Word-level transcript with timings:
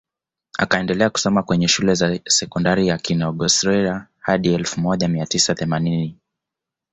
Akaendelea 0.57 1.09
kusoma 1.09 1.43
kwenye 1.43 1.67
Shule 1.67 1.91
ya 1.93 2.19
Sekondari 2.27 2.97
Kigonsera 3.01 4.07
hadi 4.19 4.53
elfu 4.53 4.79
moja 4.81 5.07
mia 5.07 5.25
tisa 5.25 5.55
themanini 5.55 6.17